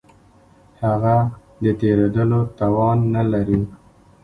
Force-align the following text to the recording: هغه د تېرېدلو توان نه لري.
هغه 0.83 1.17
د 1.63 1.65
تېرېدلو 1.79 2.39
توان 2.59 2.97
نه 3.15 3.23
لري. 3.31 3.61